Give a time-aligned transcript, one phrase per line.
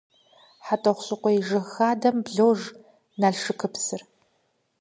[0.65, 2.61] Хьэтӏохъущыкъуей жыг хадэм блож
[3.19, 4.01] Налшыкыпсыр.